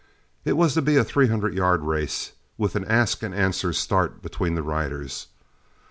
[0.45, 4.19] It was to be a three hundred yard race, with an ask and answer start
[4.23, 5.27] between the riders.